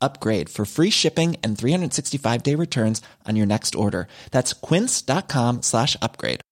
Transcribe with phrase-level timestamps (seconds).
[0.00, 4.06] upgrade for free shipping and 365 day returns on your next order.
[4.30, 6.42] That's quince.com slash upgrade.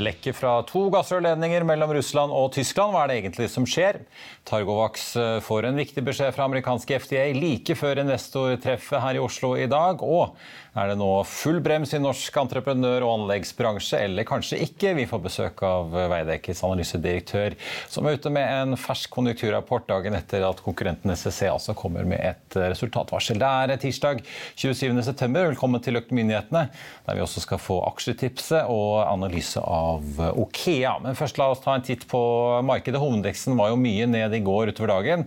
[0.00, 2.94] Det lekker fra to gassrørledninger mellom Russland og Tyskland.
[2.94, 3.98] Hva er det egentlig som skjer?
[4.48, 9.50] Targovax eh, får en viktig beskjed fra amerikanske FDA like før investortreffet her i Oslo
[9.58, 10.00] i dag.
[10.00, 10.38] Og
[10.78, 14.92] er det nå full brems i norsk entreprenør- og anleggsbransje, eller kanskje ikke?
[15.00, 17.56] Vi får besøk av Veidekkes analysedirektør,
[17.90, 22.22] som er ute med en fersk konjunkturrapport dagen etter at konkurrenten SSC altså kommer med
[22.22, 23.40] et resultatvarsel.
[23.42, 24.22] Det er tirsdag
[24.54, 25.30] 27.9.
[25.50, 26.66] Velkommen til Økonominyhetene,
[27.06, 30.98] der vi også skal få aksjetipset og analyse av Okea.
[31.02, 32.20] Men først la oss ta en titt på
[32.66, 33.00] markedet.
[33.02, 35.26] Hovedindeksen var jo mye ned i går utover dagen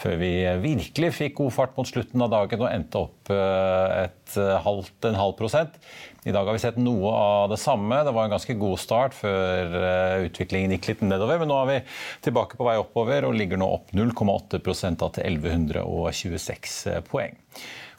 [0.00, 0.32] før vi
[0.64, 5.20] virkelig fikk god fart mot slutten av dagen og endte opp eh, et halvt, en
[5.20, 5.78] halv prosent.
[6.24, 7.98] I dag har vi sett noe av det samme.
[8.04, 11.36] Det var en ganske god start før eh, utviklingen gikk litt nedover.
[11.42, 11.80] Men nå er vi
[12.24, 16.78] tilbake på vei oppover og ligger nå opp 0,8% til 1126
[17.10, 17.36] poeng.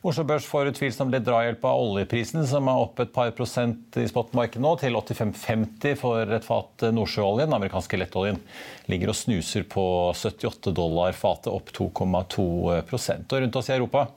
[0.05, 4.07] Oslo Børs får utvilsomt litt drahjelp av oljeprisen, som er opp et par prosent i
[4.09, 7.45] spotmarkedet nå, til 85,50 for et fat nordsjøolje.
[7.45, 8.41] Den amerikanske lettoljen
[8.89, 9.85] ligger og snuser på
[10.17, 14.07] 78 dollar fatet, opp 2,2 Og Rundt oss i Europa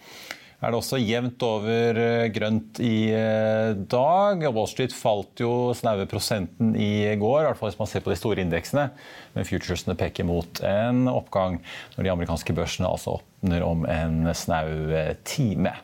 [0.59, 4.43] er det også jevnt over eh, grønt i eh, dag.
[4.51, 8.11] Wall Street falt jo snaue prosenten i går, i hvert fall hvis man ser på
[8.11, 8.89] de store indeksene.
[9.37, 11.61] Men futuresene peker mot en oppgang
[11.95, 15.77] når de amerikanske børsene altså åpner om en snau eh, time.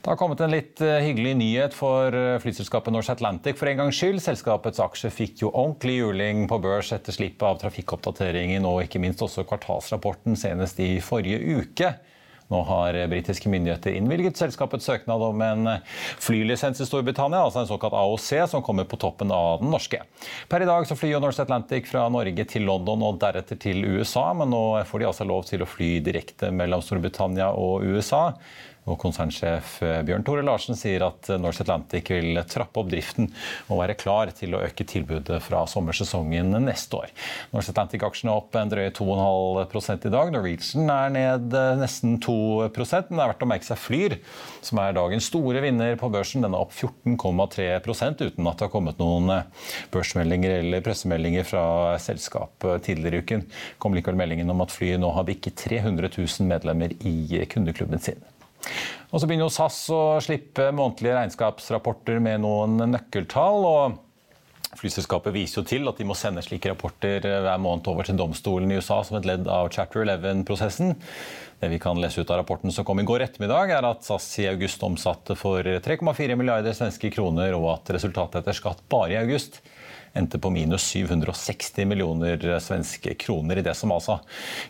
[0.00, 4.16] Det har kommet en litt hyggelig nyhet for flyselskapet Norse Atlantic for en gangs skyld.
[4.24, 9.20] Selskapets aksje fikk jo ordentlig juling på børs etter slippet av trafikkoppdateringen og ikke minst
[9.20, 11.92] også kvartalsrapporten senest i forrige uke.
[12.50, 15.68] Nå har britiske myndigheter innvilget selskapets søknad om en
[16.18, 20.02] flylisens i Storbritannia, altså en såkalt AOC, som kommer på toppen av den norske.
[20.50, 24.32] Per i dag så flyr Norse Atlantic fra Norge til London og deretter til USA,
[24.34, 28.24] men nå får de altså lov til å fly direkte mellom Storbritannia og USA.
[28.90, 33.28] Og konsernsjef eh, Bjørn Tore Larsen sier at eh, Norse Atlantic vil trappe opp driften
[33.68, 37.12] og være klar til å øke tilbudet fra sommersesongen neste år.
[37.54, 40.32] Norse Atlantic-aksjene er opp en drøye 2,5 i dag.
[40.34, 44.16] Norwegian er ned eh, nesten 2% men det er verdt å merke seg Flyr,
[44.64, 46.44] som er dagens store vinner på børsen.
[46.44, 47.70] Den er opp 14,3
[48.20, 49.30] uten at det har kommet noen
[49.94, 51.64] børsmeldinger eller pressemeldinger fra
[52.02, 53.46] selskapet tidligere i uken.
[53.78, 58.20] kom likevel meldingen om at flyet nå har bikket 300 000 medlemmer i kundeklubben sin.
[59.10, 63.66] Og så begynner jo SAS å slippe månedlige regnskapsrapporter med noen nøkkeltall.
[63.66, 63.98] og
[64.78, 68.70] Flyselskapet viser jo til at de må sende slike rapporter hver måned over til domstolen
[68.70, 70.94] i USA som et ledd av Chapter 11-prosessen.
[71.60, 74.28] Det vi kan lese ut av rapporten som kom i går ettermiddag, er at SAS
[74.40, 79.20] i august omsatte for 3,4 milliarder svenske kroner, og at resultatet etter skatt bare i
[79.20, 79.58] august
[80.14, 84.18] endte på minus 760 millioner svenske kroner i det som altså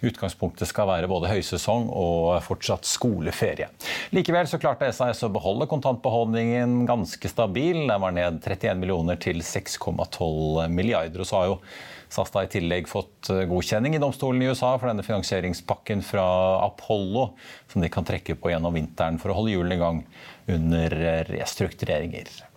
[0.04, 3.70] utgangspunktet skal være både høysesong og fortsatt skoleferie.
[4.14, 7.86] Likevel så klarte SAS å beholde kontantbeholdningen ganske stabil.
[7.86, 11.20] Den var ned 31 millioner til 6,12 milliarder.
[11.22, 11.58] og så har jo
[12.10, 16.26] SAS har i tillegg fått godkjenning i domstolen i USA for denne finansieringspakken fra
[16.66, 17.28] Apollo,
[17.70, 20.04] som de kan trekke på gjennom vinteren for å holde hjulene i gang
[20.50, 20.96] under
[21.30, 22.49] restruktureringer.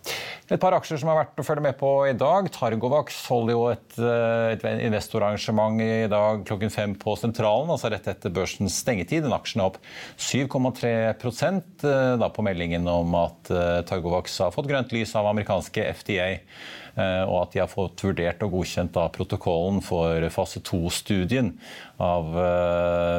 [0.51, 2.49] Et par aksjer som er verdt å følge med på i dag.
[2.51, 8.09] Targovax holder jo et, eh, et investorarrangement i dag klokken fem på Sentralen, altså rett
[8.11, 9.23] etter børsens stengetid.
[9.23, 9.77] Den aksjen er opp
[10.19, 15.87] 7,3 eh, da på meldingen om at eh, Targovax har fått grønt lys av amerikanske
[16.03, 16.31] FDA.
[16.93, 21.49] Og at de har fått vurdert og godkjent protokollen for fase to-studien
[21.97, 22.29] av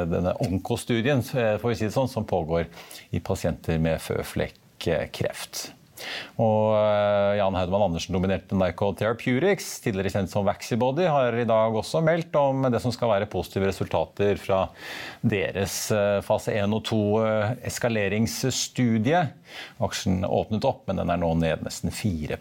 [0.06, 2.68] denne onkostudien si sånn, som pågår
[3.10, 5.72] i pasienter med føflekkreft.
[6.42, 11.78] Og eh, Jan Haudmann Andersen dominerte Nyco Therapeutics, tidligere kjent som Vaxibody, har i dag
[11.78, 14.64] også meldt om det som skal være positive resultater fra
[15.22, 19.24] deres eh, fase 1 og 2 eh, eskaleringsstudie.
[19.84, 22.40] Aksjen åpnet opp, men den er nå ned nesten 4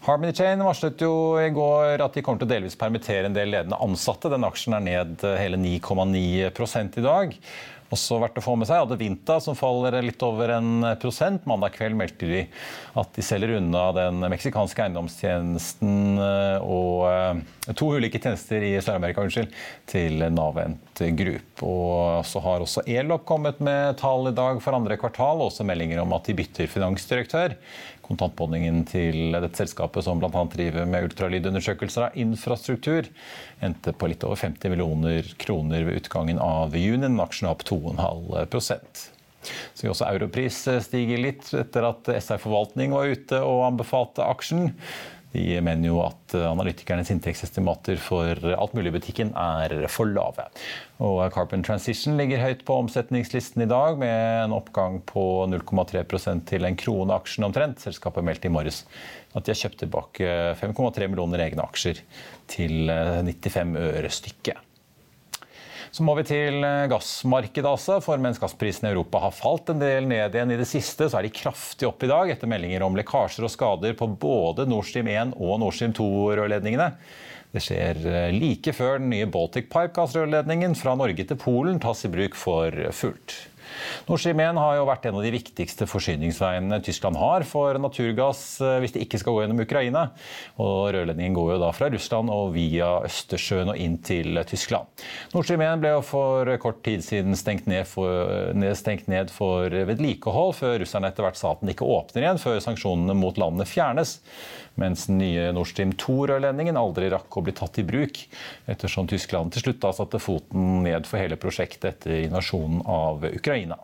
[0.00, 3.52] Harmony Chain varslet jo i går at de kommer til å delvis permittere en del
[3.52, 4.30] ledende ansatte.
[4.32, 7.36] Den aksjen er ned hele 9,9% i dag.
[7.90, 11.42] Også verdt å få med seg Adevinta, som faller litt over en prosent.
[11.50, 12.44] Mandag kveld meldte de
[13.00, 19.26] at de selger unna den meksikanske eiendomstjenesten eh, og eh, to ulike tjenester i Sør-Amerika
[19.26, 19.50] unnskyld,
[19.90, 21.64] til Navent Group.
[21.66, 25.66] Og så har også Elop kommet med tall i dag for andre kvartal, og også
[25.66, 27.58] meldinger om at de bytter finansdirektør
[28.10, 30.42] kontantbåndingen til dette selskapet, som bl.a.
[30.52, 33.08] driver med ultralydundersøkelser av infrastruktur,
[33.62, 37.08] endte på litt over 50 millioner kroner ved utgangen av juni.
[37.22, 39.08] Aksjen opp 2,5
[39.74, 44.74] så også Europris stiger litt etter at SR Forvaltning var ute og anbefalte aksjen.
[45.30, 50.46] De mener jo at analytikernes inntektsestimater for alt mulig i butikken er for lave.
[50.98, 56.66] Og Carbon Transition ligger høyt på omsetningslisten i dag, med en oppgang på 0,3% til
[56.66, 57.82] en krone aksjen omtrent.
[57.84, 58.82] Selskapet meldte i morges
[59.34, 62.02] at de har kjøpt tilbake 5,3 millioner egne aksjer
[62.50, 64.66] til 95 øre stykket.
[65.90, 67.98] Så må vi til eh, gassmarkedet, altså.
[68.04, 71.18] For mens gassprisene i Europa har falt en del ned igjen i det siste, så
[71.18, 74.86] er de kraftig opp i dag etter meldinger om lekkasjer og skader på både Nord
[74.86, 76.92] Stream 1 og Nord Stream 2-rørledningene.
[77.50, 82.12] Det skjer eh, like før den nye Baltic Pipe-gassrørledningen fra Norge til Polen tas i
[82.12, 83.40] bruk for fullt.
[84.08, 88.42] Nord Stream 1 har jo vært en av de viktigste forsyningsveiene Tyskland har for naturgass
[88.64, 90.06] eh, hvis det ikke skal gå gjennom Ukraina.
[90.62, 94.88] Og Rørledningen går jo da fra Russland og via Østersjøen og inn til Tyskland.
[95.34, 99.70] Nord Stream 1 ble jo for kort tid siden stengt ned for, stengt ned for
[99.70, 103.70] vedlikehold, før russerne etter hvert sa at den ikke åpner igjen før sanksjonene mot landet
[103.70, 104.18] fjernes
[104.80, 108.22] mens den nye Nord Stream 2-rørledningen aldri rakk å bli tatt i bruk,
[108.70, 113.78] ettersom Tyskland til slutt da satte foten ned for hele prosjektet etter invasjonen av Ukraina.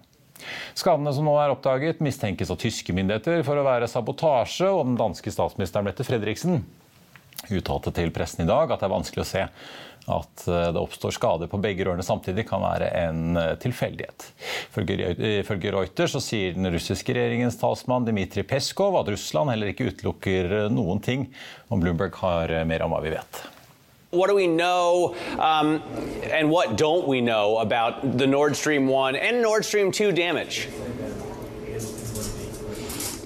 [0.76, 4.98] Skadene som nå er oppdaget, mistenkes av tyske myndigheter for å være sabotasje, og den
[5.00, 6.60] danske statsministeren Mette Fredriksen
[7.52, 9.42] uttalte til pressen i dag at det er vanskelig å se
[10.06, 14.28] at eh, det oppstår skader på begge rørene samtidig, kan være en eh, tilfeldighet.
[14.76, 20.56] Ifølge Reuters så sier den russiske regjeringens talsmann Dmitrij Peskov at Russland heller ikke utelukker
[20.62, 21.28] eh, noen ting,
[21.70, 23.44] og Bloomberg har mer om hva vi vet.
[24.14, 25.82] What do we know um,
[26.32, 30.68] and what don't we know about the Nord Stream 1 and Nord Stream 2 damage?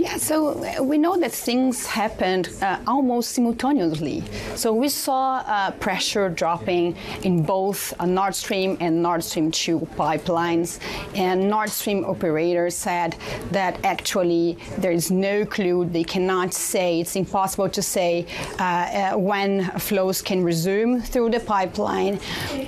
[0.00, 4.24] Yeah, so uh, we know that things happened uh, almost simultaneously.
[4.54, 9.78] So we saw uh, pressure dropping in both uh, Nord Stream and Nord Stream 2
[9.98, 10.78] pipelines.
[11.14, 13.14] And Nord Stream operators said
[13.50, 15.84] that actually there is no clue.
[15.84, 18.24] They cannot say, it's impossible to say
[18.58, 22.18] uh, when flows can resume through the pipeline.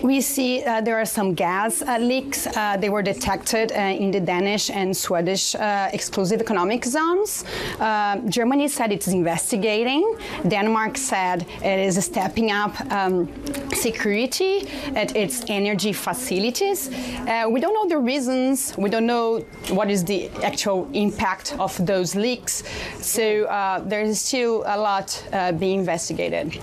[0.02, 2.46] We see there are some gas leaks.
[2.78, 5.54] they were detected in the Danish and Swedish
[5.94, 7.21] exclusive economic zone.
[7.78, 10.16] Uh, Germany said it's investigating.
[10.48, 13.28] Denmark said it is stepping up um,
[13.72, 16.90] security at its energy facilities.
[17.28, 18.74] Uh, we don't know the reasons.
[18.76, 22.62] We don't know what is the actual impact of those leaks.
[23.00, 26.58] So uh, there is still a lot uh, being investigated.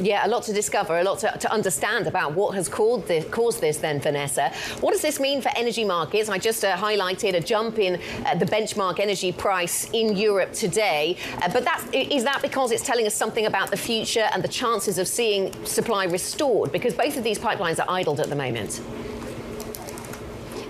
[0.00, 3.26] Yeah, a lot to discover, a lot to, to understand about what has caused this,
[3.30, 4.50] caused this, then, Vanessa.
[4.80, 6.30] What does this mean for energy markets?
[6.30, 11.16] I just uh, highlighted a jump in uh, the benchmark energy price in Europe today.
[11.42, 14.44] Uh, but that, is is that because it's telling us something about the future and
[14.44, 16.70] the chances of seeing supply restored?
[16.70, 18.80] Because both of these pipelines are idled at the moment.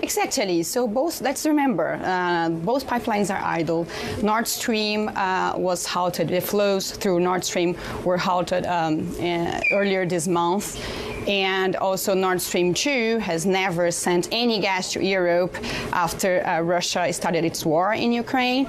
[0.03, 0.63] Exactly.
[0.63, 3.87] So both, let's remember, uh, both pipelines are idle.
[4.21, 6.27] Nord Stream uh, was halted.
[6.27, 10.77] The flows through Nord Stream were halted um, uh, earlier this month.
[11.27, 15.55] And also Nord Stream 2 has never sent any gas to Europe
[15.93, 18.65] after uh, Russia started its war in Ukraine.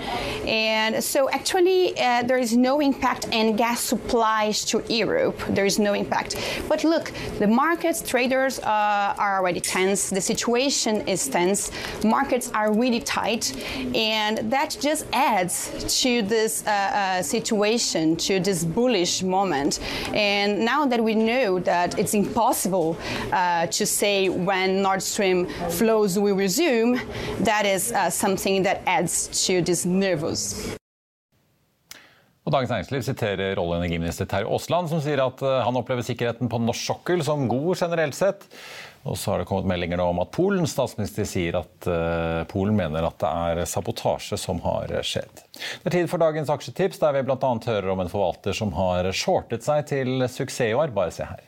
[0.46, 5.38] And so actually uh, there is no impact in gas supplies to Europe.
[5.49, 6.37] There is no impact.
[6.68, 10.11] But look, the markets, traders uh, are already tense.
[10.11, 11.70] The situation is tense.
[12.04, 13.52] Markets are really tight.
[13.94, 15.54] And that just adds
[16.02, 19.80] to this uh, uh, situation, to this bullish moment.
[20.12, 26.18] And now that we know that it's impossible uh, to say when Nord Stream flows
[26.18, 27.00] will resume,
[27.40, 30.76] that is uh, something that adds to this nervous.
[32.44, 36.04] Og Dagens Næringsliv siterer olje- og energiminister Terje Aasland, som sier at eh, han opplever
[36.04, 38.44] sikkerheten på norsk sokkel som god generelt sett.
[39.08, 43.04] Og så har det kommet meldinger om at Polens statsminister sier at uh, Polen mener
[43.04, 45.42] at det er sabotasje som har skjedd.
[45.82, 47.36] Det er tid for dagens aksjetips, der vi bl.a.
[47.66, 50.96] hører om en forvalter som har shortet seg til suksessår.
[50.96, 51.44] Bare se her.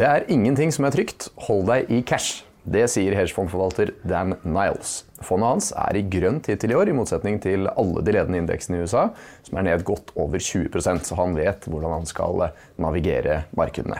[0.00, 1.26] Det er ingenting som er trygt.
[1.44, 2.46] Hold deg i cash.
[2.64, 5.02] Det sier hedgefondforvalter Dan Niles.
[5.20, 8.78] Fondet hans er i grønt hittil i år, i motsetning til alle de ledende indeksene
[8.78, 9.10] i USA,
[9.44, 12.46] som er ned godt over 20% så han vet hvordan han skal
[12.80, 13.98] navigere markedene.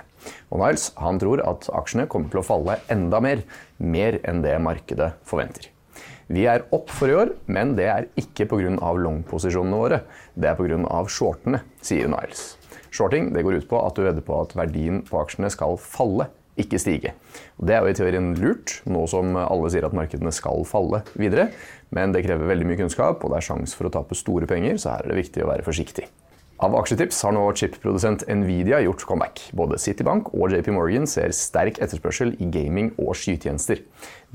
[0.48, 3.44] Og Niles han tror at aksjene kommer til å falle enda mer,
[3.76, 5.68] mer enn det markedet forventer.
[6.32, 8.72] Vi er opp for i år, men det er ikke pga.
[8.78, 10.00] long-posisjonene våre.
[10.32, 11.04] Det er pga.
[11.12, 12.54] shortene, sier Niles.
[12.90, 16.28] Shorting det går ut på at du vedder på at verdien på aksjene skal falle
[16.60, 17.14] ikke stige.
[17.62, 21.50] Det er jo i teorien lurt, nå som alle sier at markedene skal falle videre.
[21.94, 24.80] Men det krever veldig mye kunnskap, og det er sjanse for å tape store penger,
[24.80, 26.08] så her er det viktig å være forsiktig.
[26.60, 29.40] Av aksjetips har nå chipprodusent Nvidia gjort comeback.
[29.56, 33.80] Både Citibank og JP Morgan ser sterk etterspørsel i gaming og skytjenester.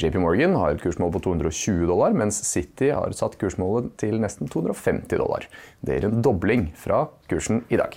[0.01, 4.49] JP Morgan har et kursmål på 220 dollar, mens City har satt kursmålet til nesten
[4.49, 5.45] 250 dollar.
[5.85, 7.93] Det er en dobling fra kursen i dag.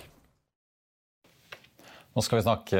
[2.19, 2.79] Nå skal vi snakke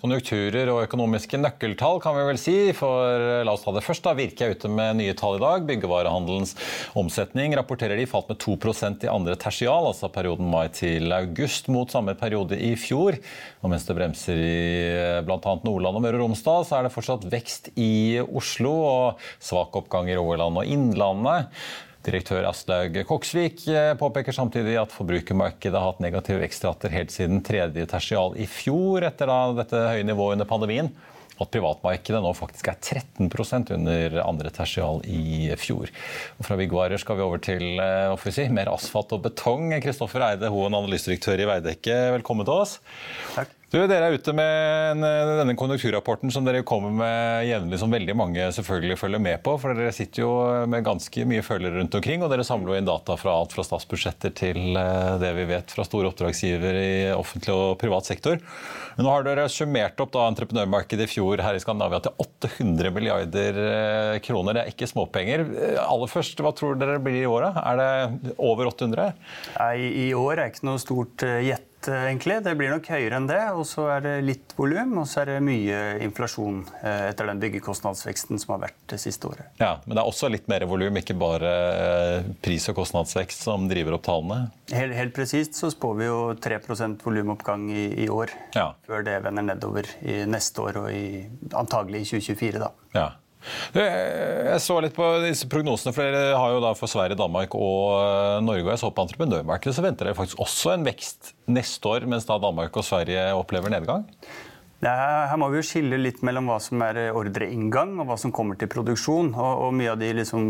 [0.00, 2.54] konjunkturer og økonomiske nøkkeltall, kan vi vel si.
[2.74, 4.02] For la oss ta det først.
[4.02, 4.16] da.
[4.18, 5.62] Virke er ute med nye tall i dag.
[5.68, 6.56] Byggevarehandelens
[6.98, 11.94] omsetning rapporterer de falt med 2% i andre tertial, altså perioden mai til august, mot
[11.94, 13.20] samme periode i fjor.
[13.62, 14.58] Og mens det bremser i
[15.30, 15.54] bl.a.
[15.62, 20.10] Nordland og Møre og Romsdal, så er det fortsatt vekst i Oslo og svak oppgang
[20.10, 21.54] i Rogaland og Innlandet.
[22.02, 27.86] Direktør Aslaug Koksvik eh, påpeker samtidig at forbrukermarkedet har hatt negative vekstrater helt siden tredje
[27.90, 29.30] tertial i fjor, etter
[29.60, 30.90] dette høye nivået under pandemien.
[31.40, 35.94] At privatmarkedet nå faktisk er 13% under andre tertial i fjor.
[36.38, 39.70] Og fra byggvarer skal vi over til eh, si, mer asfalt og betong.
[39.82, 42.78] Kristoffer Eide, Hoen, analysedirektør i Veidekke, velkommen til oss.
[43.38, 43.61] Takk.
[43.72, 45.04] Du, dere er ute med en,
[45.38, 49.54] denne konjunkturrapporten som dere kommer med jevnlig, som veldig mange selvfølgelig følger med på.
[49.62, 50.32] For dere sitter jo
[50.68, 53.64] med ganske mye følgere rundt omkring, og dere samler jo inn data fra alt fra
[53.64, 58.44] statsbudsjetter til eh, det vi vet fra store oppdragsgivere i offentlig og privat sektor.
[58.98, 62.92] Men nå har dere summert opp da entreprenørmarkedet i fjor her i Skandinavia til 800
[62.92, 64.52] milliarder eh, kroner.
[64.52, 65.48] Det er ikke småpenger.
[65.48, 67.56] Eh, aller først, hva tror dere blir i året?
[67.64, 69.16] Er det over 800?
[69.56, 69.74] Nei,
[70.10, 72.38] I år er ikke noe stort gjett Eh, egentlig.
[72.44, 73.40] Det blir nok høyere enn det.
[73.56, 77.42] Og så er det litt volum, og så er det mye inflasjon eh, etter den
[77.42, 79.48] byggekostnadsveksten som har vært det siste året.
[79.62, 83.68] Ja, Men det er også litt mer volum, ikke bare eh, pris- og kostnadsvekst som
[83.70, 84.52] driver opp tallene?
[84.72, 86.60] Helt, helt presist så spår vi jo 3
[87.02, 88.32] volumoppgang i, i år.
[88.56, 88.72] Ja.
[88.86, 92.72] Før det vender nedover i neste år og i, antagelig i 2024, da.
[92.96, 93.08] Ja.
[93.74, 97.98] Jeg så litt på disse prognosene, for dere har jo da for Sverige, Danmark og
[97.98, 98.66] eh, Norge.
[98.66, 102.28] og jeg så på entreprenørmarkedet, så venter dere faktisk også en vekst neste år, mens
[102.28, 104.06] da Danmark og Sverige opplever nedgang?
[104.82, 108.58] Her må vi jo skille litt mellom hva som er ordreinngang og hva som kommer
[108.58, 109.30] til produksjon.
[109.30, 110.48] Og, og mye av de liksom,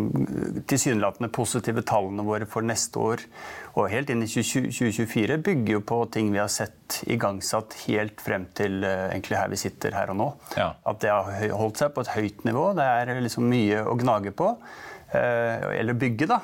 [0.70, 3.26] tilsynelatende positive tallene våre for neste år
[3.74, 8.48] og helt inn i 2024 bygger jo på ting vi har sett igangsatt helt frem
[8.56, 10.30] til uh, egentlig her vi sitter her og nå.
[10.56, 10.72] Ja.
[10.88, 12.70] At det har holdt seg på et høyt nivå.
[12.76, 14.52] Det er liksom mye å gnage på.
[15.12, 16.40] Uh, eller bygge, da.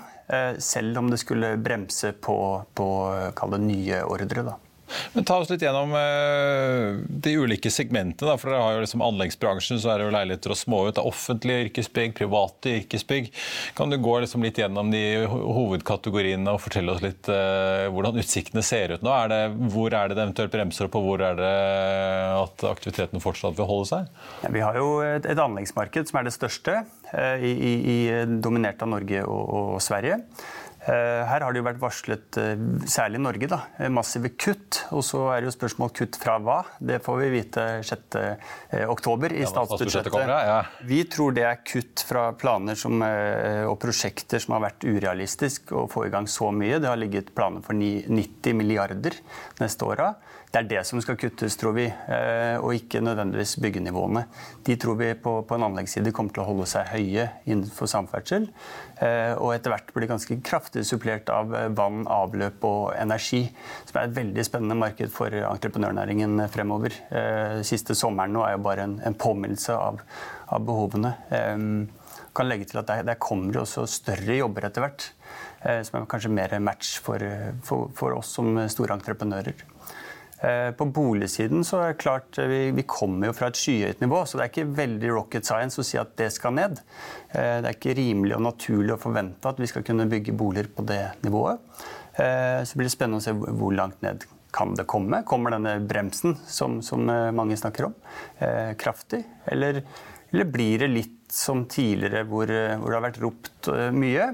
[0.60, 2.36] Selv om det skulle bremse på,
[2.76, 2.88] på
[3.32, 4.44] kall det nye ordre.
[4.44, 4.58] da.
[5.12, 8.36] Men Ta oss litt gjennom uh, de ulike segmentene.
[8.38, 10.94] for dere har jo liksom Anleggsbransjen så er det jo leiligheter og småhus.
[10.96, 13.30] Det er offentlige yrkesbygg, private yrkesbygg.
[13.78, 18.64] Kan du gå liksom litt gjennom de hovedkategoriene og fortelle oss litt uh, hvordan utsiktene
[18.66, 19.12] ser ut nå?
[19.14, 19.42] Er det,
[19.74, 21.54] hvor er det det eventuelt bremser opp, og hvor er det
[22.38, 24.22] at aktiviteten fortsatt vil holde seg?
[24.44, 26.80] Ja, vi har jo et, anleggsmarked som er det største,
[27.12, 27.98] uh, i, i,
[28.42, 29.44] dominert av Norge og,
[29.76, 30.22] og Sverige.
[30.88, 34.86] Eh, her har det jo vært varslet, eh, særlig i Norge, da, eh, massive kutt.
[34.96, 36.64] Og så er det jo spørsmål kutt fra hva.
[36.80, 40.86] Det får vi vite 6.10 i statsbudsjettet.
[40.88, 45.88] Vi tror det er kutt fra planer som, og prosjekter som har vært urealistisk å
[45.90, 46.80] få i gang så mye.
[46.80, 49.12] Det har ligget planer for 90 milliarder
[49.60, 50.14] neste åra.
[50.48, 54.22] Det er det som skal kuttes, tror vi, eh, og ikke nødvendigvis byggenivåene.
[54.64, 58.48] De tror vi på, på en anleggsside kommer til å holde seg høye innenfor samferdsel.
[58.96, 63.42] Eh, og etter hvert blir ganske kraftig supplert av eh, vann, avløp og energi.
[63.84, 66.96] Som er et veldig spennende marked for entreprenørnæringen fremover.
[67.66, 70.00] Siste sommeren nå er jo bare en, en påminnelse av,
[70.48, 71.12] av behovene.
[71.28, 75.10] Kan legge til at Der, der kommer også større jobber etter hvert.
[75.58, 77.20] Som er kanskje mer match for,
[77.66, 79.66] for, for oss som store entreprenører.
[80.40, 84.20] Eh, på boligsiden så er det klart eh, vi, kommer jo fra et skyhøyt nivå,
[84.22, 86.78] så det er ikke veldig rocket science å si at det skal ned.
[87.32, 90.70] Eh, det er ikke rimelig og naturlig å forvente at vi skal kunne bygge boliger
[90.74, 91.62] på det nivået.
[92.18, 95.20] Så blir det spennende å se hvor langt ned kan det komme.
[95.22, 97.92] Kommer denne bremsen som, som mange snakker om,
[98.80, 99.20] kraftig?
[99.46, 99.84] Eller,
[100.32, 104.26] eller, blir det litt som tidligere, hvor, hvor det har vært ropt mye?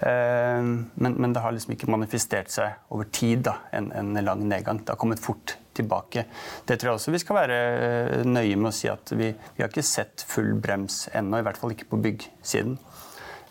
[0.00, 0.62] Eh,
[0.94, 4.80] men, men, det har liksom ikke manifestert seg over tid, da, en, en, lang nedgang.
[4.80, 6.24] Det har kommet fort tilbake.
[6.64, 9.62] Det tror jeg også vi skal være eh, nøye med å si at vi, vi
[9.62, 12.78] har ikke sett full brems ennå, i hvert fall ikke på byggsiden.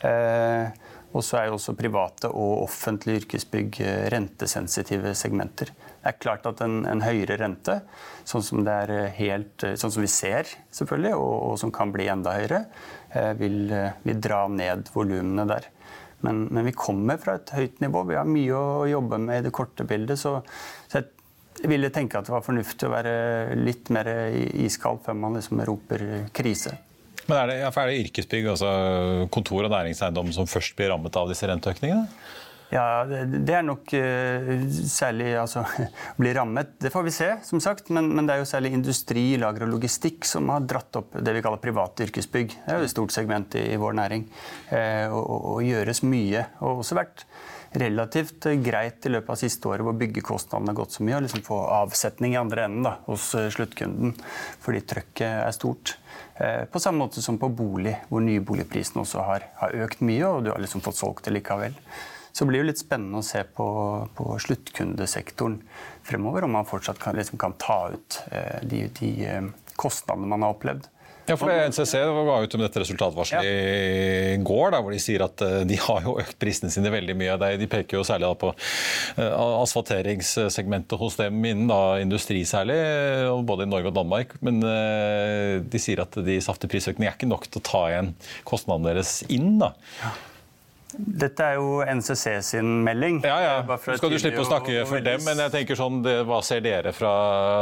[0.08, 5.74] Eh, og så er jo også private og offentlige yrkesbygg eh, rentesensitive segmenter.
[6.00, 7.80] Det er klart at en, en høyere rente,
[8.30, 8.62] sånn som,
[9.18, 12.62] helt, sånn som, vi ser, selvfølgelig, og, og, som kan bli enda høyere,
[13.36, 13.74] vil,
[14.06, 15.66] vil dra ned volumene der.
[16.26, 18.04] Men, men, vi kommer fra et høyt nivå.
[18.10, 20.20] Vi har mye å jobbe med i det korte bildet.
[20.20, 20.36] Så,
[20.92, 21.02] så
[21.60, 23.16] jeg ville tenke at det var fornuftig å være
[23.60, 24.10] litt mer
[24.66, 26.76] iskald før man liksom roper krise.
[27.30, 28.70] Men er det, er det yrkesbygg, altså
[29.34, 32.08] kontor og næringseiendom, som først blir rammet av disse renteøkningene?
[32.70, 35.64] Ja, Det er nok uh, særlig altså,
[36.22, 36.76] bli rammet.
[36.78, 37.90] Det får vi se, som sagt.
[37.90, 41.34] Men, men, det er jo særlig industri, lager og logistikk som har dratt opp det
[41.34, 42.54] vi kaller private yrkesbygg.
[42.66, 44.28] Det er jo et stort segment i, i vår næring.
[44.70, 45.24] Uh, og,
[45.56, 46.46] og, gjøres mye.
[46.62, 47.26] Og også vært
[47.80, 51.18] relativt greit i løpet av siste året hvor byggekostnadene har gått så mye.
[51.18, 54.16] Og liksom få avsetning i andre enden da, hos eh, sluttkunden
[54.62, 55.98] fordi trøkket er stort.
[56.72, 60.50] På samme måte som på bolig, hvor nyboligprisen også har, har økt mye, og du
[60.54, 61.76] har liksom fått solgt det likevel.
[62.32, 63.66] Så blir det litt spennende å se på,
[64.16, 65.60] på sluttkundesektoren
[66.10, 69.44] fremover, om man fortsatt kan, liksom kan ta ut eh, de, de, eh,
[69.80, 70.90] kostnadene man har opplevd.
[71.30, 73.52] Ja, for det NCC ga ut om dette resultatvarselet ja.
[74.34, 77.16] i går, da, hvor de sier at eh, de har jo økt prisene sine veldig
[77.20, 77.36] mye.
[77.62, 78.50] De peker jo særlig på
[79.20, 82.80] asfalteringssegmentet hos dem innen da, industri særlig,
[83.46, 84.34] både i Norge og Danmark.
[84.46, 88.16] Men de sier at de saftige prisøkningene er ikke nok til å ta igjen
[88.50, 89.60] kostnadene deres inn.
[89.62, 89.76] da.
[90.98, 93.20] Dette er jo NCC sin melding.
[93.22, 93.52] Ja, ja.
[93.62, 96.64] Nå skal du slippe å snakke for dem, men jeg tenker sånn, det, hva ser
[96.66, 97.12] dere fra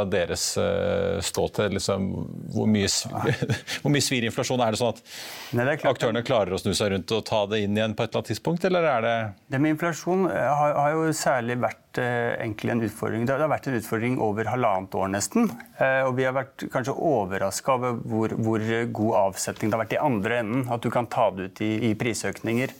[0.08, 1.76] deres uh, ståsted?
[1.76, 2.06] Liksom,
[2.54, 2.88] hvor, mye,
[3.82, 4.62] hvor mye svir inflasjon?
[4.64, 5.02] Er det sånn at
[5.58, 8.10] Nei, det aktørene klarer å snu seg rundt og ta det inn igjen på et
[8.10, 9.16] eller annet tidspunkt, eller er det
[9.52, 13.24] Det med inflasjon eh, har, har jo særlig vært Eh, egentlig en utfordring.
[13.26, 15.48] Det har vært en utfordring over halvannet år nesten.
[15.80, 18.64] Eh, og vi har vært kanskje overraska over hvor, hvor,
[18.98, 20.66] god avsetning det har vært i andre enden.
[20.70, 22.74] At du kan ta det ut i, i prisøkninger.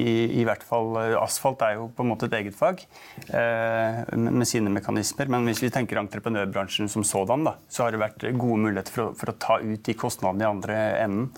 [0.00, 0.08] I,
[0.40, 2.82] I, hvert fall eh, asfalt er jo på en måte et eget fag
[3.30, 5.28] med sine mekanismer.
[5.30, 9.10] Men hvis vi tenker entreprenørbransjen som sådan, da, så har det vært gode muligheter for
[9.10, 11.30] å, for å ta ut de kostnadene i andre enden.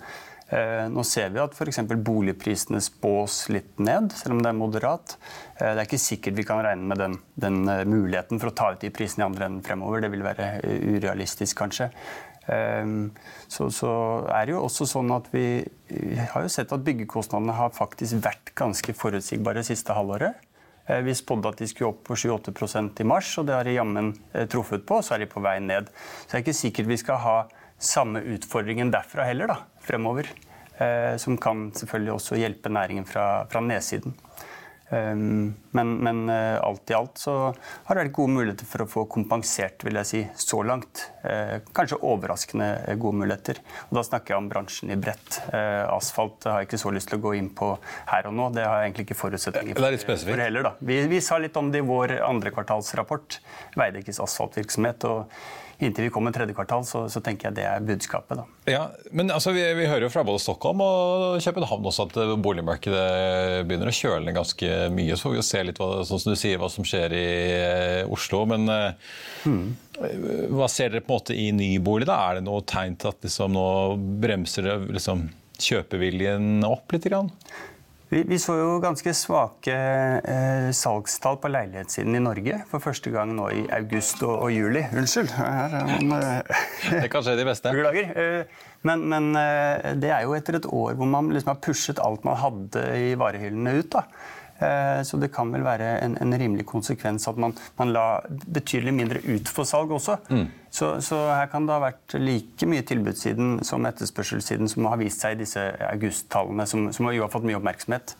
[0.48, 1.80] Eh, nå ser vi at f.eks.
[2.06, 5.16] boligprisene spås litt ned, selv om det er moderat.
[5.56, 8.54] Eh, det er ikke sikkert vi kan regne med den, den eh, muligheten for å
[8.54, 10.04] ta ut de prisene i andre enden fremover.
[10.04, 10.50] Det vil være
[10.94, 11.90] urealistisk, kanskje.
[12.46, 13.92] Så, så,
[14.30, 15.64] er det jo også sånn at vi
[16.30, 20.38] har jo sett at byggekostnadene har faktisk vært ganske forutsigbare siste halvåret.
[21.02, 24.12] Vi spådde at de skulle opp på 7-8 i mars, og det har de jammen
[24.52, 25.00] truffet på.
[25.02, 25.90] Så er de på vei ned.
[25.90, 27.36] Så det er ikke sikkert vi skal ha
[27.78, 30.30] samme utfordringen derfra heller, da, fremover.
[30.76, 34.12] Eh, som kan selvfølgelig også hjelpe næringen fra, fra nedsiden.
[34.86, 38.86] Um, men, men uh, alt i alt så har det vært gode muligheter for å
[38.86, 41.08] få kompensert, vil jeg si, så langt.
[41.74, 42.68] Kanskje overraskende
[43.02, 43.58] gode muligheter.
[43.88, 45.40] Og da snakker jeg om bransjen i bredt.
[45.50, 47.72] Asfalt har jeg ikke så lyst til å gå inn på
[48.12, 48.46] her og nå.
[48.54, 50.68] Det har jeg egentlig ikke forutsetninger for, for heller.
[50.68, 50.74] Da.
[50.86, 53.40] Vi, vi, sa litt om det i vår andre kvartalsrapport,
[53.74, 55.08] Veidekkes asfaltvirksomhet.
[55.10, 58.40] og inntil vi kommer tredje kvartal, så, så, tenker jeg det er budskapet.
[58.40, 58.44] Da.
[58.70, 63.66] Ja, men altså, vi, vi, hører jo fra både Stockholm og København også at boligmarkedet
[63.68, 65.16] begynner å kjøle ganske mye.
[65.16, 67.26] Så får vi se litt hva, sånn som du sier, hva som skjer i
[68.02, 68.44] uh, Oslo.
[68.48, 68.68] Men
[69.44, 69.64] hmm.
[70.56, 72.08] hva ser dere på en måte i nybolig?
[72.08, 72.18] da?
[72.30, 73.68] Er det noe tegn til at liksom, nå
[74.22, 75.28] bremser det liksom,
[75.60, 77.06] kjøpeviljen opp litt?
[77.06, 77.30] Grann?
[78.08, 83.32] Vi, vi, så jo ganske svake eh, salgstall på leilighetssiden i Norge for første gang
[83.34, 84.84] nå i august og, og juli.
[84.94, 85.32] Unnskyld.
[85.34, 85.74] Her,
[86.06, 86.60] man, eh,
[87.02, 87.72] det kan skje de beste.
[87.74, 88.12] Beklager.
[88.14, 92.02] Eh, men, men eh, det er jo etter et år hvor man liksom har pushet
[92.02, 93.90] alt man hadde i varehyllene ut.
[93.96, 94.04] da.
[94.58, 98.94] Eh, så det kan vel være en, en rimelig konsekvens at man, man la betydelig
[98.96, 100.16] mindre ut for salg også.
[100.32, 100.46] Mm.
[100.70, 105.24] Så, så, her kan det ha vært like mye tilbudssiden som etterspørselssiden som har vist
[105.24, 108.16] seg i disse augusttallene, som, som jo har fått mye oppmerksomhet.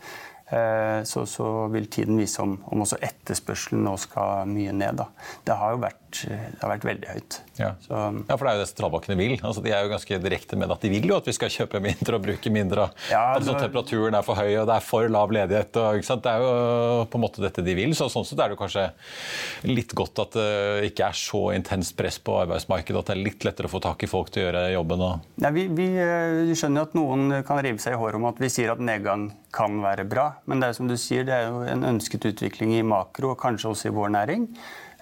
[0.47, 5.01] Eh, så, så, vil tiden vise om, om, også etterspørselen nå skal mye ned.
[5.01, 5.09] Da.
[5.49, 7.39] Det har jo vært, har vært veldig høyt.
[7.59, 7.71] Ja.
[7.85, 8.37] Så, ja.
[8.37, 9.35] for det er jo det sentralbankene vil.
[9.41, 11.81] Altså, de er jo ganske direkte med at de vil jo at vi skal kjøpe
[11.85, 12.89] mindre og bruke mindre.
[13.13, 15.81] Ja, altså, temperaturen er for høy og det er for lav ledighet.
[15.83, 17.95] Og, det er jo på en måte dette de vil.
[17.99, 18.89] Så sånn sett er det kanskje
[19.69, 23.03] litt godt at det ikke er så intenst press på arbeidsmarkedet.
[23.03, 25.07] At det er litt lettere å få tak i folk til å gjøre jobben.
[25.09, 25.27] Og...
[25.43, 28.41] Ja, vi, vi, eh, vi skjønner at noen kan rive seg i håret om at
[28.43, 30.31] vi sier at nedgang kan være bra.
[30.47, 33.41] Men det er som du sier, det er jo en ønsket utvikling i makro, og
[33.41, 34.51] kanskje også i vår næring.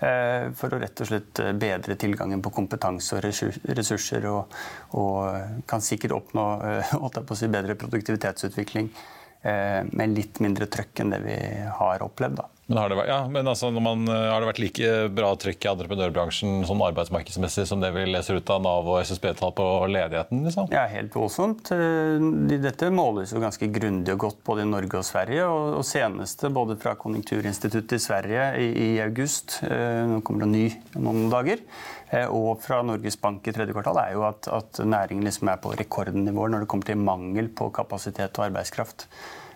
[0.04, 3.24] Eh, for å rett og slett eh, bedre tilgangen på kompetanse og
[3.78, 4.26] ressurser.
[4.30, 4.56] Og,
[4.98, 6.94] og kan sikkert oppnå eh,
[7.38, 8.94] si, bedre produktivitetsutvikling
[9.44, 11.34] med litt mindre trøkk enn det vi
[11.76, 12.38] har opplevd.
[12.38, 12.46] Da.
[12.66, 15.66] Men har det vært, ja, men altså, man, eh, har det vært like bra trykk
[15.66, 20.40] i entreprenørbransjen sånn arbeidsmarkedsmessig som det vi leser ut av Nav og SSB-tall på ledigheten?
[20.48, 20.70] Liksom?
[20.72, 21.68] Ja, helt voldsomt.
[21.76, 22.24] Eh,
[22.64, 25.44] dette måles jo ganske grundig og godt både i Norge og Sverige.
[25.44, 30.52] Og, og seneste både fra Konjunkturinstituttet i Sverige i, i august, eh, nå kommer det
[30.54, 31.60] ny om noen dager,
[32.30, 35.72] og fra Norges Bank i tredje kvartal, er jo at, at næringen liksom er på
[35.74, 39.08] rekordnivåer når det kommer til mangel på kapasitet og arbeidskraft.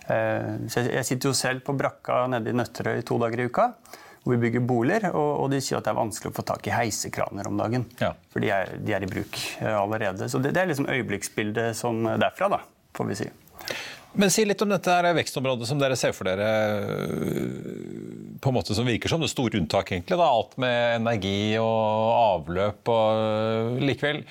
[0.09, 3.73] Eh, jeg sitter jo selv på brakka nede i Nøtterøy to dager i uka.
[4.25, 6.73] Hvor vi bygger boliger, og, de sier at det er vanskelig å få tak i
[6.75, 7.87] heisekraner om dagen.
[8.03, 8.11] Ja.
[8.33, 10.29] For de er, de er, i bruk eh, allerede.
[10.29, 12.59] Så det, det er liksom øyeblikksbildet som derfra, da,
[12.99, 13.29] får vi si.
[14.19, 16.49] Men si litt om dette her vekstområdet som dere ser for dere
[18.43, 20.19] på en måte som virker som det store unntak, egentlig.
[20.19, 20.29] Da.
[20.29, 24.23] Alt med energi og avløp og likevel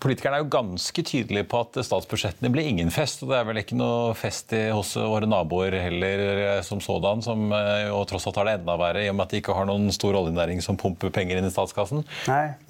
[0.00, 3.22] politikerne er jo ganske tydelige på at statsbudsjettene blir ingen fest.
[3.24, 7.46] Og det er vel ikke noe fest hos våre naboer heller eh, som sådan, som
[7.56, 9.90] eh, tross alt har det enda verre i og med at de ikke har noen
[9.94, 12.04] stor oljenæring som pumper penger inn i statskassen.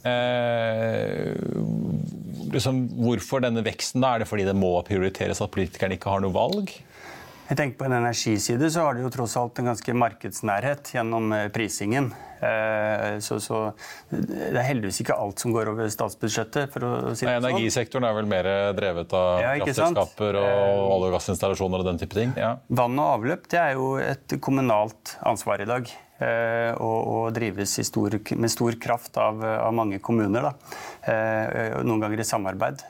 [0.09, 1.33] Eh,
[2.55, 4.03] liksom, hvorfor denne veksten?
[4.05, 4.15] da?
[4.15, 6.73] Er det fordi det må prioriteres at politikerne ikke har noe valg?
[7.51, 11.33] Jeg tenker På en energiside så har de jo tross alt en ganske markedsnærhet gjennom
[11.35, 12.13] eh, prisingen.
[12.39, 13.63] Eh, så, så,
[14.11, 16.71] det er heldigvis ikke alt som går over statsbudsjettet.
[16.71, 17.49] for å si det sånn.
[17.51, 21.99] Energisektoren er vel mer drevet av ja, kraftselskaper og eh, olje- og gassinstallasjoner og den
[22.05, 22.37] type ting?
[22.39, 22.53] Ja.
[22.71, 25.91] Vann og avløp det er jo et kommunalt ansvar i dag.
[26.21, 30.51] Og, og drives stor, med stor kraft av, av mange kommuner.
[30.51, 31.79] Da.
[31.81, 32.85] Noen ganger i samarbeid.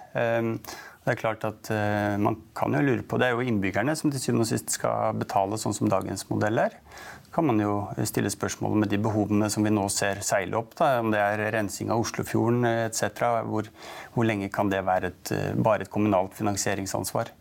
[1.01, 4.13] Det er klart at uh, Man kan jo lure på, det er jo innbyggerne som
[4.13, 6.77] til syvende og sist skal betale sånn som dagens modell er.
[7.25, 7.75] Så kan man jo
[8.09, 10.75] stille spørsmål med de behovene som vi nå ser seile opp.
[10.77, 13.25] Da, om det er rensing av Oslofjorden etc.
[13.49, 13.71] Hvor,
[14.13, 17.33] hvor lenge kan det være et, uh, bare et kommunalt finansieringsansvar?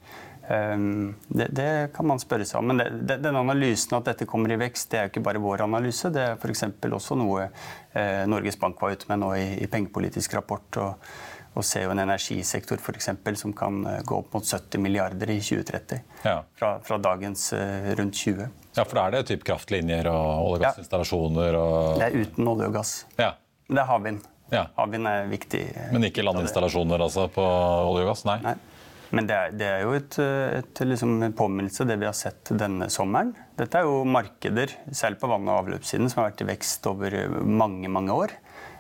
[0.50, 2.72] Um, det, det, kan man spørre seg om.
[2.72, 5.42] Men det, det, den analysen at dette kommer i vekst, det er jo ikke bare
[5.44, 6.10] vår analyse.
[6.16, 6.64] Det er f.eks.
[6.90, 10.80] også noe eh, Norges Bank var ute med nå i, i pengepolitisk rapport.
[10.82, 11.12] og
[11.58, 15.32] og ser jo en energisektor for eksempel, som kan eh, gå opp mot 70 milliarder
[15.34, 16.02] i 2030.
[16.24, 16.40] Ja.
[16.60, 18.48] Fra, fra, dagens uh, rundt 20.
[18.76, 21.60] Ja, For da er det typ kraftlinjer og olje- og gassinstallasjoner?
[21.60, 22.00] Og...
[22.00, 22.94] Det er uten olje og gass.
[23.20, 23.34] Ja.
[23.70, 24.26] Det er havvind.
[24.54, 24.66] Ja.
[24.78, 25.64] Havvind er viktig.
[25.74, 28.26] Eh, Men ikke landinstallasjoner altså, på olje og gass?
[28.30, 28.42] Nei.
[28.46, 28.58] Nei.
[29.10, 32.92] Men det er, det er, jo et, et liksom, påminnelse, det vi har sett denne
[32.94, 33.32] sommeren.
[33.58, 37.16] Dette er jo markeder, særlig på vann- og avløpssiden, som har vært i vekst over
[37.42, 38.36] mange, mange år.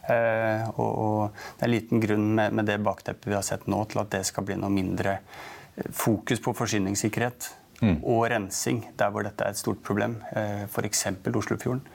[0.10, 3.84] Eh, og, og, det er liten grunn med, med, det bakteppet vi har sett nå,
[3.90, 7.50] til at det skal bli noe mindre eh, fokus på forsyningssikkerhet
[7.84, 8.00] mm.
[8.02, 11.06] og rensing der hvor dette er et stort problem, eh, f.eks.
[11.30, 11.86] Oslofjorden.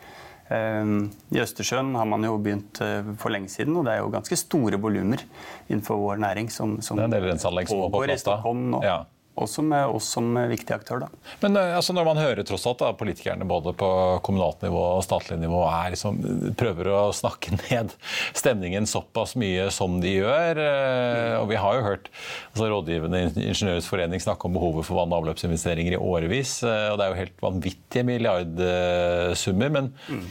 [0.45, 2.77] I Østersjøen har man jo begynt
[3.17, 5.23] for lenge siden, og det er jo ganske store volumer
[5.71, 8.83] innenfor vår næring som, som pågår i Stockholm nå.
[8.85, 8.99] Ja
[9.35, 11.05] også med oss som viktig aktør.
[11.05, 11.09] Da.
[11.43, 13.89] Men eh, altså, når man hører tross alt da, politikerne både på
[14.27, 16.21] kommunalt nivå og statlig nivå er, liksom,
[16.59, 17.95] prøver å snakke ned
[18.37, 21.41] stemningen såpass mye som de gjør mm.
[21.41, 22.09] og Vi har jo hørt
[22.53, 26.57] altså, Rådgivende Ingeniørers Forening snakke om behovet for vann- og avløpsinvesteringer i årevis.
[26.67, 29.77] Eh, og Det er jo helt vanvittige milliardsummer.
[29.79, 30.25] men mm.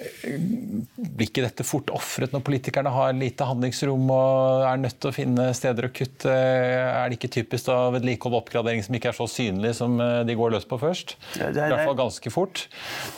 [0.00, 5.14] Blir ikke dette fort ofret når politikerne har lite handlingsrom og er nødt til å
[5.14, 6.32] finne steder å kutte?
[6.32, 10.22] Er det ikke typisk da vedlikehold og oppgradering som ikke er så synlig som eh,
[10.28, 11.16] de går løs på først?
[11.34, 12.64] Det, det, I hvert fall ganske fort.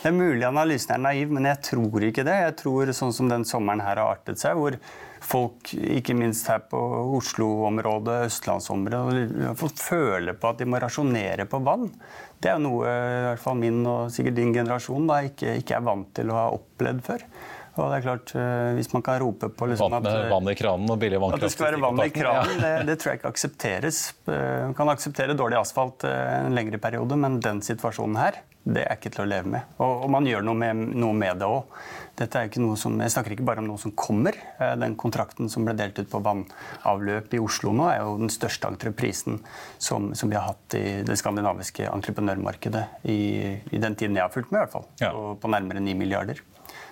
[0.01, 2.37] Det er mulig analysen er naiv, men jeg tror ikke det.
[2.49, 4.77] Jeg tror sånn som den sommeren her har artet seg, hvor
[5.23, 6.79] folk, ikke minst her på
[7.17, 11.89] Oslo-området, østlandsområdet, har fått føle på at de må rasjonere på vann.
[12.43, 15.85] Det er noe i hvert fall min og sikkert din generasjon da, ikke, ikke, er
[15.87, 17.27] vant til å ha opplevd før.
[17.73, 20.53] Og det er klart, eh, Hvis man kan rope på liksom at, eh, vann i
[20.53, 23.19] kranen og billig vannkraft at det skal være vann i kranen, det, det tror jeg
[23.21, 24.01] ikke aksepteres.
[24.27, 28.95] Eh, Man kan akseptere dårlig asfalt en lengre periode, men den situasjonen her, det er
[28.95, 29.73] ikke til å leve med.
[29.79, 31.81] Og, og man gjør noe med, noe med det òg.
[32.13, 34.37] Dette er ikke noe som, Jeg snakker ikke bare om noe som kommer.
[34.61, 38.29] Eh, Den kontrakten som ble delt ut på vannavløp i Oslo nå, er jo den
[38.33, 39.39] største entreprisen
[39.81, 43.19] som, som vi har hatt i det skandinaviske entreprenørmarkedet i,
[43.73, 44.89] i den tiden jeg har fulgt med, i hvert fall.
[45.01, 45.09] Ja.
[45.15, 46.43] På, på nærmere 9 milliarder.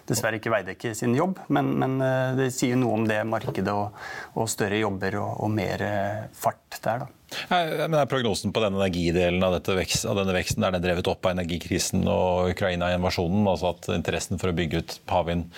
[0.09, 3.97] Dessverre ikke Veidekke sin jobb, men, men eh, det sier noe om det markedet og,
[4.35, 7.05] og større jobber og, og mer eh, fart der.
[7.05, 7.09] da.
[7.51, 11.25] Men er prognosen på den energidelen av, vekst, av denne veksten er den drevet opp
[11.25, 13.45] av energikrisen og Ukraina-invasjonen?
[13.47, 15.51] Altså at interessen for å bygge ut havvind,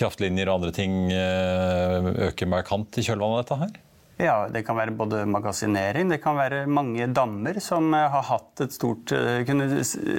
[0.00, 3.78] kraftlinjer og andre ting eh, øker markant i kjølvannet av dette her?
[4.20, 8.60] Ja, Det kan være både magasinering, det kan være mange dammer som eh, har hatt
[8.66, 9.68] et stort eh, Kunne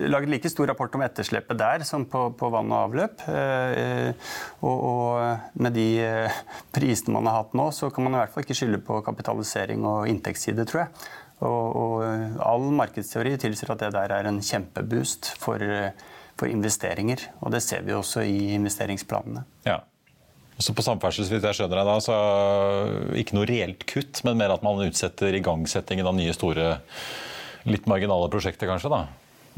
[0.10, 3.22] laget like stor rapport om etterslepet der som på, på vann og avløp.
[3.30, 4.14] Eh,
[4.62, 5.88] Og, og med de
[6.74, 9.86] prisene man har hatt nå, så kan man i hvert fall ikke skylde på kapitalisering
[9.90, 11.06] og inntektsside, tror jeg.
[11.42, 15.64] Og, og all markedsteori tilsier at det der er en kjempeboost for,
[16.38, 17.24] for investeringer.
[17.42, 19.46] Og det ser vi også i investeringsplanene.
[19.66, 19.80] Ja.
[20.62, 22.18] Også på samferdsel, hvis jeg skjønner deg da, så
[23.18, 26.76] ikke noe reelt kutt, men mer at man utsetter igangsettingen av nye store,
[27.66, 29.00] litt marginale prosjekter kanskje da?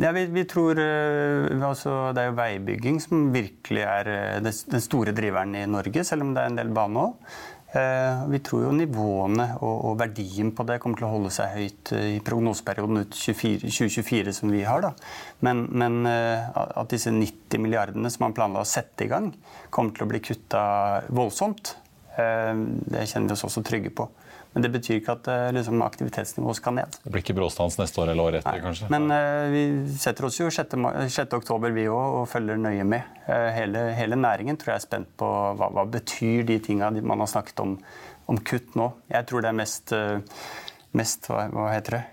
[0.01, 4.81] Ja, vi, vi tror eh, altså, Det er jo veibygging som virkelig er eh, den
[4.81, 7.35] store driveren i Norge, selv om det er en del bane òg.
[7.73, 12.09] Vi tror jo nivåene og, verdien på det kommer til å holde seg høyt eh,
[12.15, 14.85] i prognoseperioden ut 24, 2024 som vi har.
[15.45, 19.31] Men, men eh, at disse 90 milliardene som man planla å sette i gang,
[19.73, 20.63] kommer til å bli kutta
[21.09, 21.75] voldsomt,
[22.13, 22.53] eh,
[22.93, 24.09] det kjenner vi oss også trygge på.
[24.53, 26.97] Men det betyr ikke at eh, liksom, aktivitetsnivået skal ned.
[27.03, 28.89] Det blir ikke bråstans neste år eller året etter, kanskje?
[28.93, 29.63] Men uh, vi
[29.97, 30.77] setter oss jo 6.
[31.09, 31.33] 6.
[31.39, 33.07] oktober vi òg, og følger nøye med.
[33.25, 37.25] Uh, hele, hele næringen tror jeg er spent på hva, hva betyr de tinga man
[37.25, 37.75] har snakket om,
[38.29, 38.91] om kutt nå.
[39.09, 40.45] Jeg tror det er mest, uh,
[40.93, 42.03] mest hva, hva heter det,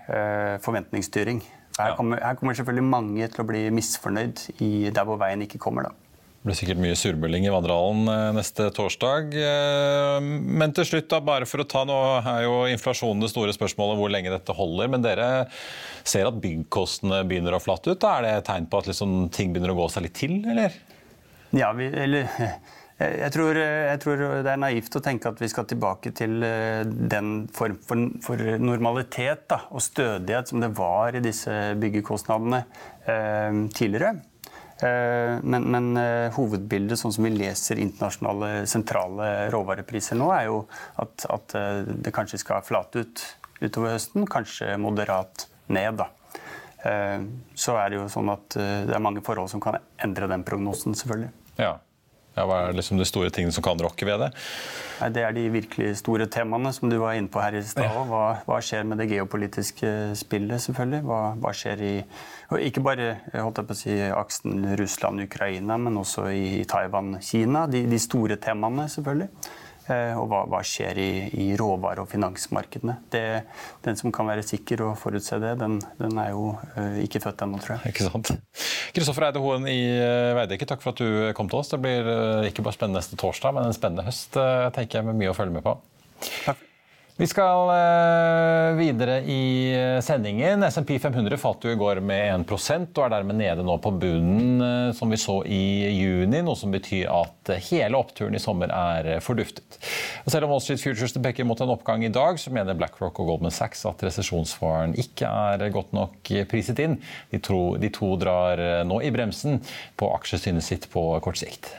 [0.65, 1.43] forventningsstyring.
[1.77, 1.95] Her Ja.
[1.95, 5.87] kommer, her kommer selvfølgelig mange til å bli misfornøyd i der hvor veien ikke kommer.
[5.87, 6.00] da.
[6.41, 9.35] Det blir sikkert mye surmuling i vandrehallen eh, neste torsdag.
[9.37, 13.53] Eh, Men til slutt, da, bare for å ta Nå er jo inflasjonen det store
[13.53, 14.89] spørsmålet hvor lenge dette holder.
[14.89, 15.27] Men dere
[16.01, 18.07] ser at byggkostene begynner å flatte ut?
[18.09, 20.73] Er det et tegn på at liksom ting begynner å gå seg litt til, eller?
[21.53, 22.25] Ja, vi, eller
[23.01, 26.81] jeg tror, jeg tror det er naivt å tenke at vi skal tilbake til eh,
[26.85, 32.63] den form for, for normalitet da, og stødighet som det var i disse byggekostnadene
[33.05, 34.15] eh, tidligere.
[34.81, 40.63] Eh, men men eh, hovedbildet, sånn som vi leser internasjonale sentrale råvarepriser nå, er jo
[41.03, 43.23] at, at eh, det kanskje skal flate ut
[43.61, 46.01] utover høsten, kanskje moderat ned.
[46.01, 46.09] da.
[47.53, 50.95] Så er det jo sånn at det er mange forhold som kan endre den prognosen,
[50.97, 51.29] selvfølgelig.
[51.61, 51.75] Ja.
[52.37, 54.29] Ja hva er liksom de store tingene som kan rokke ved det?
[55.01, 57.89] Nei, Det er de virkelig store temaene som du var inne på her i stad.
[57.89, 58.03] Ja.
[58.07, 61.01] Hva, hva skjer med det geopolitiske spillet, selvfølgelig?
[61.07, 61.95] Hva, hva skjer i
[62.51, 67.63] og Ikke bare holdt jeg på å si, aksen Russland-Ukraina, men også i Taiwan-Kina.
[67.71, 69.29] De, de store temaene, selvfølgelig.
[69.89, 72.97] Eh, og hva, hva skjer i, i råvare- og finansmarkedene.
[73.11, 73.23] Det,
[73.85, 77.45] den som kan være sikker og forutse det, den, den er jo eh, ikke født
[77.47, 77.93] ennå, tror jeg.
[77.95, 78.33] Ikke sant?
[78.95, 81.73] Kristoffer Eide Hoen i eh, Veidekke, takk for at du kom til oss.
[81.73, 82.11] Det blir
[82.49, 84.37] ikke bare spennende neste torsdag, men en spennende høst,
[84.77, 85.79] tenker jeg, med mye å følge med på.
[86.45, 86.67] Takk.
[87.21, 90.63] Vi skal eh, videre i eh, sendingen.
[90.63, 94.55] SMP 500 falt jo i går med 1% og er dermed nede nå på bunnen,
[94.65, 95.59] eh, som vi så i
[95.99, 96.39] juni.
[96.41, 99.77] Noe som betyr at hele oppturen i sommer er forduftet.
[100.25, 103.21] Og selv om Wall Street Futures peker mot en oppgang i dag, så mener BlackRock
[103.21, 106.97] og Goldman Sachs at resesjonsfaren ikke er godt nok priset inn.
[107.29, 109.61] De to, de to drar nå i bremsen
[109.93, 111.69] på aksjesynet sitt på kort sikt.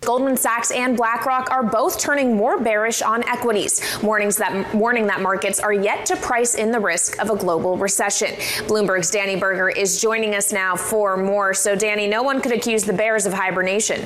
[0.00, 5.20] Goldman Sachs and BlackRock are both turning more bearish on equities, warnings that, warning that
[5.20, 8.28] markets are yet to price in the risk of a global recession.
[8.68, 11.52] Bloomberg's Danny Berger is joining us now for more.
[11.52, 14.00] So, Danny, no one could accuse the bears of hibernation.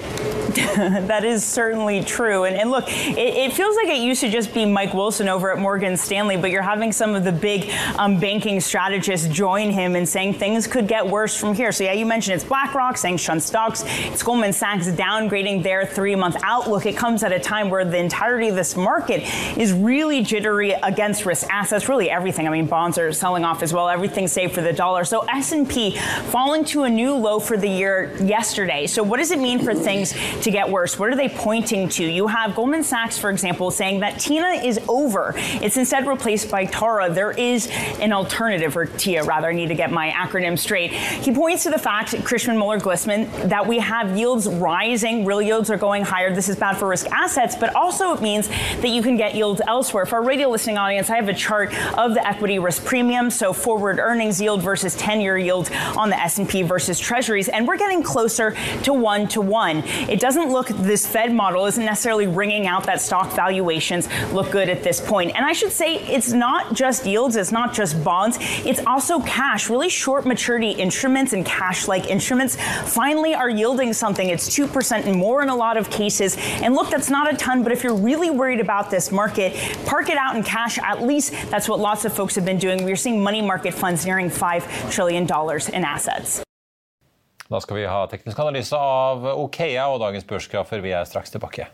[0.76, 2.44] that is certainly true.
[2.44, 5.52] And, and look, it, it, feels like it used to just be Mike Wilson over
[5.52, 9.94] at Morgan Stanley, but you're having some of the big um, banking strategists join him
[9.94, 11.70] and saying things could get worse from here.
[11.70, 16.14] So, yeah, you mentioned it's BlackRock saying shun stocks, it's Goldman Sachs downgrading their three
[16.14, 16.86] month outlook.
[16.86, 19.22] It comes at a time where the entirety of this market
[19.58, 22.46] is really jittery against risk assets, really everything.
[22.46, 25.04] I mean, bonds are selling off as well, everything save for the dollar.
[25.04, 25.96] So S&P
[26.30, 28.86] falling to a new low for the year yesterday.
[28.86, 30.98] So what does it mean for things to get worse?
[30.98, 32.04] What are they pointing to?
[32.04, 35.34] You have Goldman Sachs, for example, saying that TINA is over.
[35.36, 37.12] It's instead replaced by TARA.
[37.12, 37.68] There is
[38.00, 39.48] an alternative, or TIA rather.
[39.48, 40.92] I need to get my acronym straight.
[40.92, 45.70] He points to the fact, Christian Muller Glissman, that we have yields rising, real yields
[45.72, 49.02] are going higher, this is bad for risk assets, but also it means that you
[49.02, 50.06] can get yields elsewhere.
[50.06, 53.52] For our radio listening audience, I have a chart of the equity risk premium, so
[53.52, 58.54] forward earnings yield versus 10-year yield on the S&P versus Treasuries, and we're getting closer
[58.82, 59.78] to one to one.
[60.08, 64.68] It doesn't look this Fed model isn't necessarily ringing out that stock valuations look good
[64.68, 65.32] at this point.
[65.35, 69.70] And I should say it's not just yields, it's not just bonds, it's also cash.
[69.70, 74.28] Really short maturity instruments and cash-like instruments finally are yielding something.
[74.28, 76.37] It's 2% and more in a lot of cases.
[76.64, 79.51] And look, that's not a ton, but if you're really worried about this market,
[79.87, 80.79] park it out in cash.
[80.92, 82.85] At least that's what lots of folks have been doing.
[82.85, 85.25] We're seeing money market funds nearing $5 trillion
[85.79, 86.42] in assets.
[87.53, 90.81] Da skal vi ha teknisk analyse av Okea og dagens børsgrafer.
[90.81, 91.66] Vi er straks tilbake.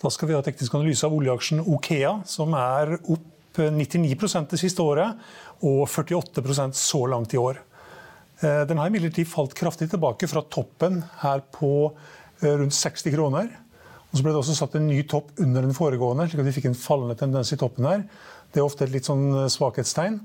[0.00, 3.26] Da skal vi ha teknisk analyse av oljeaksjen Okea, som er opp
[3.60, 4.14] 99
[4.48, 5.18] det siste året
[5.60, 7.60] og 48 så langt i år.
[8.40, 11.90] Den har imidlertid falt kraftig tilbake fra toppen her på
[12.40, 13.50] rundt 60 kroner.
[14.10, 16.54] Og så ble det også satt en ny topp under den foregående, slik at vi
[16.56, 18.06] fikk en fallende tendens i toppen her.
[18.50, 20.16] Det er ofte et litt sånn svakhetstegn.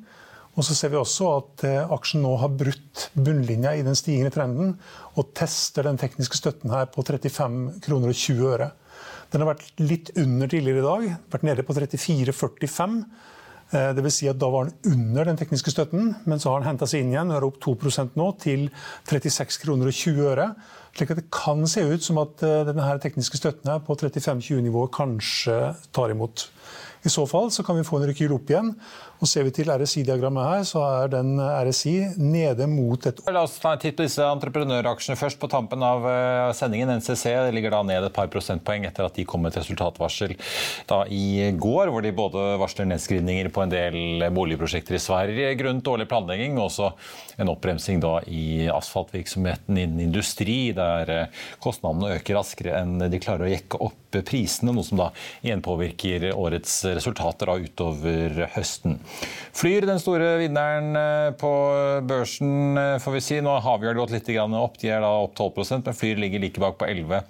[0.55, 4.77] Og så ser vi også at aksjen nå har brutt bunnlinja i den stigende trenden
[5.19, 8.71] og tester den tekniske støtten her på 35 kroner og 20 øre.
[9.33, 13.01] Den har vært litt under tidligere i dag, vært nede på 34,45.
[13.71, 16.69] Det vil si at da var den under den tekniske støtten, men så har den
[16.69, 18.67] henta seg inn igjen og er opp 2% nå til
[19.09, 20.45] 36 kroner og 20 øre.
[20.95, 25.57] Slik at det kan se ut som at denne tekniske støtten her på 35-20-nivået kanskje
[25.97, 26.45] tar imot.
[27.05, 28.71] I så fall så kan vi få en rekyl opp igjen.
[29.25, 33.55] Og Ser vi til RSI-diagrammet her, så er den RSI nede mot et La oss
[33.57, 36.05] ta en titt på disse entreprenøraksjene først på tampen av
[36.53, 36.91] sendingen.
[36.99, 40.35] NCC ligger da ned et par prosentpoeng etter at de kom med et resultatvarsel
[40.85, 45.87] da i går, hvor de både varsler nedskrivninger på en del boligprosjekter i Sverige grunnet
[45.89, 46.91] dårlig planlegging, og også
[47.41, 51.31] en oppbremsing da i asfaltvirksomheten innen industri, der
[51.65, 55.09] kostnadene øker raskere enn de klarer å jekke opp prisene, noe som da
[55.41, 58.99] igjen påvirker årets resultater da utover høsten.
[59.55, 60.97] Flyr den store vinneren
[61.39, 61.51] på
[62.03, 63.37] børsen, får vi si.
[63.39, 66.59] Nå har Havyard gått litt opp, de er da opp 12% men Flyr ligger like
[66.59, 67.23] bak på 11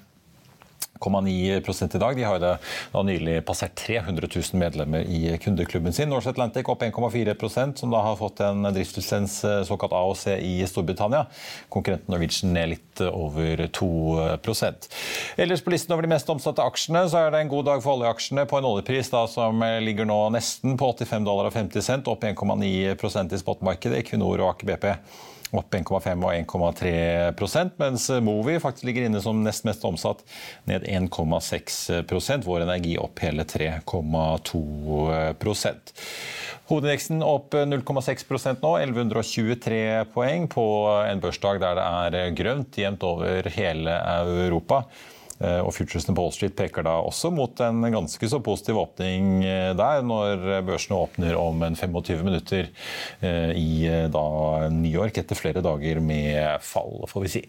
[1.95, 2.15] i dag.
[2.15, 6.09] De har da nylig passert 300 000 medlemmer i kundeklubben sin.
[6.09, 11.25] Norse Atlantic opp 1,4% som da har fått en driftslisens såkalt AOC i Storbritannia.
[11.69, 14.89] Konkurrenten Norwegian ned litt over 2%
[15.37, 17.99] Ellers på listen over de mest omsatte aksjene så er det en god dag for
[17.99, 22.09] oljeaksjene på en oljepris da, som ligger nå nesten på 85 dollar og 50 cent,
[22.11, 24.01] opp 1,9% i spotmarkedet.
[24.03, 24.91] Equinor og Aker BP
[25.53, 30.19] opp 1,5 og 1,3% mens Movi faktisk ligger inne som nest mest omsatt,
[30.69, 35.93] ned 1,6% Vår Energi opp hele 3,2%
[36.65, 40.63] Hovedindeksen opp 0,6% nå, 1123 poeng på
[41.05, 41.77] en børsdag der
[42.09, 43.93] det er grønt jevnt over hele
[44.25, 44.81] Europa.
[45.35, 49.41] Og Futuresene på Wall Street peker da også mot en ganske så positiv åpning
[49.75, 52.71] der, når børsene åpner om en 25 minutter
[53.51, 53.69] i
[54.13, 54.25] da
[54.71, 57.43] New York etter flere dager med fall, får vi si.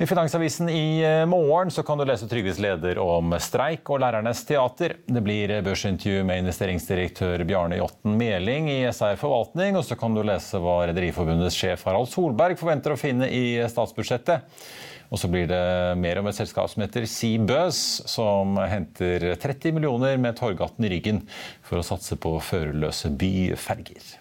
[0.00, 4.94] I Finansavisen i morgen så kan du lese Trygves leder om streik og lærernes teater.
[5.04, 10.22] Det blir børsintervju med investeringsdirektør Bjarne Jotten Meling i SR Forvaltning, og så kan du
[10.24, 14.48] lese hva Rederiforbundets sjef Harald Solberg forventer å finne i statsbudsjettet.
[15.10, 15.60] Og så blir det
[15.98, 21.24] mer om et selskap som heter Seabuzz, som henter 30 millioner med Torgaten i ryggen
[21.66, 24.16] for å satse på førerløse byferger.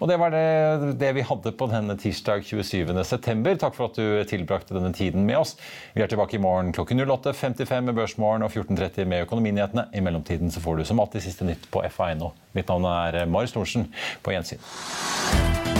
[0.00, 3.56] Og Det var det, det, vi hadde på denne tirsdag 27.9.
[3.60, 5.56] Takk for at du tilbrakte denne tiden med oss.
[5.94, 9.90] Vi er tilbake i morgen klokken 08.55 med Børsmorgen og 14.30 med Økonominyhetene.
[9.92, 12.32] I mellomtiden så får du som alltid siste nytt på FA.no.
[12.56, 13.90] Mitt navn er Marius Thorensen.
[14.24, 15.79] På gjensyn.